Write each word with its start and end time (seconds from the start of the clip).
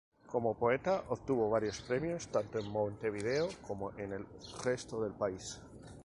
Como 0.25 0.57
poeta 0.57 1.03
obtuvo 1.09 1.51
varios 1.51 1.79
premios 1.83 2.27
tanto 2.29 2.57
en 2.57 2.71
Montevideo 2.71 3.49
como 3.67 3.91
en 3.99 4.13
el 4.13 4.25
resto 4.65 4.99
del 5.03 5.11
país. 5.13 5.61